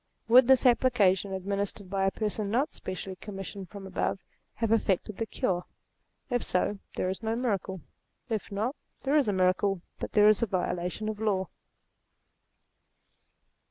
Would 0.27 0.47
this 0.47 0.65
application, 0.65 1.31
administered 1.31 1.87
by 1.87 2.05
a 2.05 2.09
person 2.11 2.49
not 2.49 2.73
spe 2.73 2.87
cially 2.93 3.19
commissioned 3.19 3.69
from 3.69 3.85
above, 3.85 4.17
have 4.55 4.71
effected 4.71 5.17
the 5.17 5.27
cure? 5.27 5.65
If 6.31 6.41
so, 6.41 6.79
there 6.95 7.07
is 7.07 7.21
no 7.21 7.35
miracle; 7.35 7.81
if 8.27 8.51
not, 8.51 8.75
there 9.03 9.15
is 9.15 9.27
a 9.27 9.31
miracle, 9.33 9.83
but 9.99 10.13
there 10.13 10.27
is 10.27 10.41
a 10.41 10.47
violation 10.47 11.07
of 11.07 11.19
law. 11.19 11.49